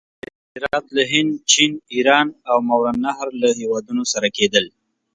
صادرات 0.41 0.85
له 0.95 1.03
هند، 1.11 1.31
چین، 1.51 1.71
ایران 1.93 2.27
او 2.49 2.57
ماورأ 2.67 2.91
النهر 2.95 3.27
له 3.41 3.47
هیوادونو 3.59 4.03
سره 4.13 4.27
کېدل. 4.37 4.65